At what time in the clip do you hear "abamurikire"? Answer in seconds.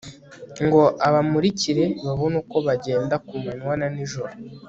1.07-1.85